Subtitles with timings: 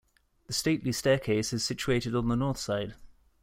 [0.47, 2.95] The stately staircase is situated on the north side.